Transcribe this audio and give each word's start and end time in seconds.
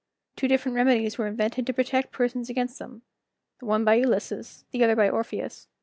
Two 0.35 0.47
different 0.47 0.75
remedies 0.75 1.19
were 1.19 1.27
invented 1.27 1.67
to 1.67 1.73
protect 1.73 2.11
persons 2.11 2.49
against 2.49 2.79
them, 2.79 3.03
the 3.59 3.67
one 3.67 3.85
by 3.85 3.93
Ulysses, 3.93 4.65
the 4.71 4.83
other 4.83 4.95
by 4.95 5.07
Orpheus. 5.07 5.67